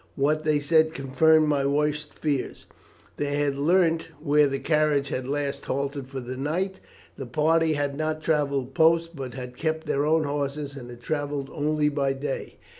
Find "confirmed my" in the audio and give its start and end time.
0.95-1.63